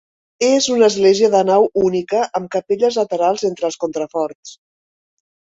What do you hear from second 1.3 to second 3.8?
de nau única amb capelles laterals entre els